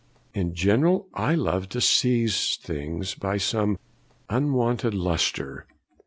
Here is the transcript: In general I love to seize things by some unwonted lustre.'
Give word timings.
In 0.33 0.55
general 0.55 1.07
I 1.13 1.35
love 1.35 1.69
to 1.69 1.79
seize 1.79 2.55
things 2.55 3.13
by 3.13 3.37
some 3.37 3.77
unwonted 4.31 4.95
lustre.' 4.95 5.67